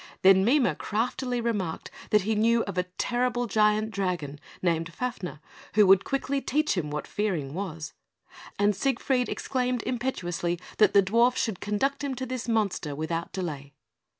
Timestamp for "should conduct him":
11.35-12.15